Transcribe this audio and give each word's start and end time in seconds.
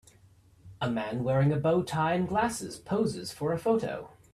A 0.81 0.89
man 0.89 1.23
wearing 1.23 1.53
a 1.53 1.57
bowtie 1.57 2.15
and 2.15 2.27
glasses 2.27 2.79
poses 2.79 3.31
for 3.31 3.53
a 3.53 3.59
photo. 3.59 4.09